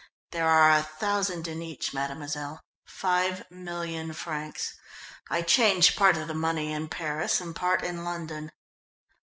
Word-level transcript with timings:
"There 0.31 0.47
are 0.49 0.71
a 0.75 0.81
thousand 0.81 1.47
in 1.47 1.61
each, 1.61 1.93
mademoiselle. 1.93 2.59
Five 2.87 3.43
million 3.51 4.13
francs. 4.13 4.73
I 5.29 5.43
changed 5.43 5.95
part 5.95 6.17
of 6.17 6.27
the 6.27 6.33
money 6.33 6.71
in 6.73 6.89
Paris, 6.89 7.39
and 7.39 7.55
part 7.55 7.83
in 7.83 8.03
London." 8.03 8.51